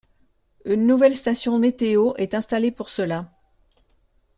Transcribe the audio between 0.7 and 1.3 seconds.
nouvelle